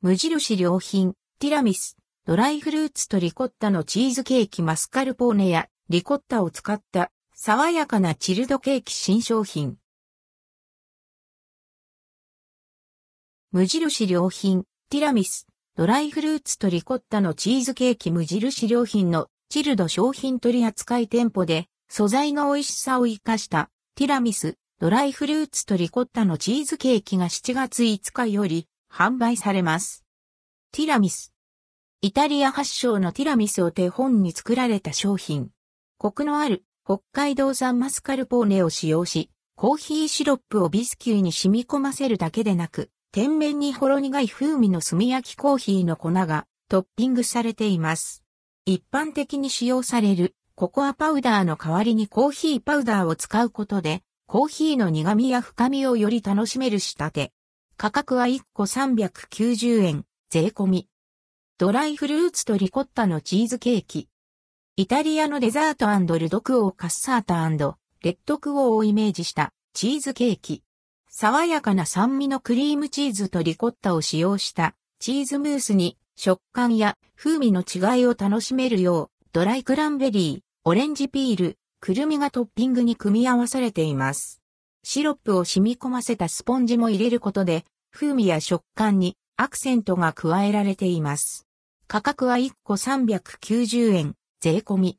[0.00, 9.76] 無印良品、ティラミス、ドライフルーツとリコッタのチーズケーキマスカルポーネやリコッタを使った爽やかなチルドケーキ新商品。
[13.50, 30.04] 無印良品、ティラミス、ドライフルーツとリコッタのチーズケーキ無印良品のチルド商品取扱店舗で素材の美味しさを活かしたティラミス、ドライフルーツとリコッタのチーズケーキが7月5日より販売されます。
[30.72, 31.32] ティラミス。
[32.00, 35.50] イタリア発祥のティラミスを手本に作られた商品。
[35.98, 48.22] コクのある北海道産マスカルポーネを使用し、コーヒーシロップをビスキューに染み込ませるだけでなく、天面にほろ苦い風味の炭焼きコーヒーの粉がトッピングされています。
[48.64, 57.32] 一般的に使用されるココアパウダーの代わりにコーヒーパウダーを使うことで、コーヒーの苦味や深みをより楽しめる仕立て。
[57.80, 60.88] 価格は1個390円、税込み。
[61.58, 64.08] ドライフルーツとリコッタのチーズケーキ。
[64.74, 70.64] イタリアのデザートルドクオーカッサータレッドクオーをイメージしたチーズケーキ。
[71.08, 84.42] 爽やかな酸味のクリームチーズとリコッタを使用したチーズムースに食感や風味の違いを楽しめるようドライクランベリー、オレンジピール、くるみがトッピングに組み合わされています。
[84.82, 91.46] シロップを染み込ませたスポンジも入れることで風味や食感にアクセントが加えられています。
[91.86, 94.96] 価格は1個390円、税込み。